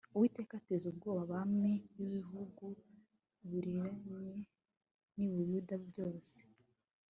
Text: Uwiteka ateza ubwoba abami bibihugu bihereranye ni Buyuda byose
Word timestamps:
Uwiteka 0.15 0.53
ateza 0.59 0.85
ubwoba 0.91 1.21
abami 1.27 1.73
bibihugu 1.95 2.63
bihereranye 3.49 4.37
ni 5.15 5.25
Buyuda 5.31 5.75
byose 5.87 6.37